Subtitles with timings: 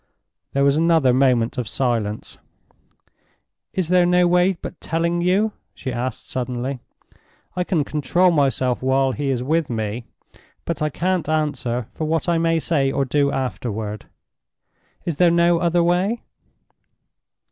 [0.53, 2.39] There was another moment of silence.
[3.71, 6.79] "Is there no way but telling you?" she asked, suddenly.
[7.55, 10.05] "I can control myself while he is with me,
[10.65, 14.07] but I can't answer for what I may say or do afterward.
[15.05, 16.23] Is there no other way?"